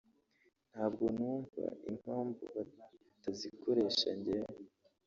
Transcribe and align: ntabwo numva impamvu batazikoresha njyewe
ntabwo 0.71 1.03
numva 1.17 1.63
impamvu 1.91 2.43
batazikoresha 2.55 4.09
njyewe 4.17 4.61